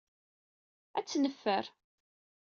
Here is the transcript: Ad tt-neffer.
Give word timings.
Ad 0.97 1.05
tt-neffer. 1.05 1.65